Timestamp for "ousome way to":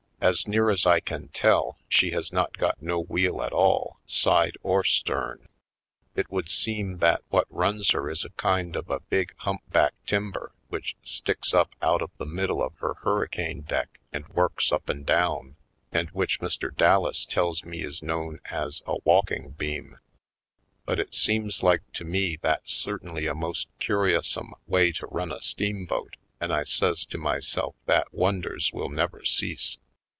24.15-25.07